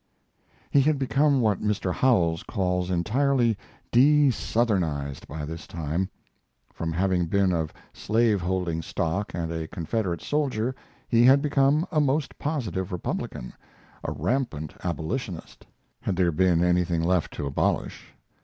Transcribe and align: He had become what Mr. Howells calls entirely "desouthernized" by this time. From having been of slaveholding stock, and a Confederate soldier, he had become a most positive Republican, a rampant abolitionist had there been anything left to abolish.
He 0.71 0.81
had 0.81 0.97
become 0.97 1.41
what 1.41 1.61
Mr. 1.61 1.93
Howells 1.93 2.41
calls 2.41 2.89
entirely 2.89 3.55
"desouthernized" 3.91 5.27
by 5.27 5.45
this 5.45 5.67
time. 5.67 6.09
From 6.73 6.91
having 6.91 7.27
been 7.27 7.51
of 7.53 7.71
slaveholding 7.93 8.81
stock, 8.81 9.35
and 9.35 9.51
a 9.51 9.67
Confederate 9.67 10.23
soldier, 10.23 10.73
he 11.07 11.23
had 11.23 11.39
become 11.39 11.85
a 11.91 12.01
most 12.01 12.39
positive 12.39 12.91
Republican, 12.91 13.53
a 14.03 14.11
rampant 14.11 14.73
abolitionist 14.83 15.67
had 15.99 16.15
there 16.15 16.31
been 16.31 16.63
anything 16.63 17.03
left 17.03 17.31
to 17.33 17.45
abolish. 17.45 18.11